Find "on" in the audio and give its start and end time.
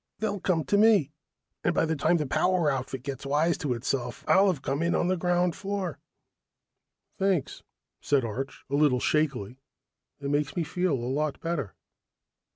4.95-5.09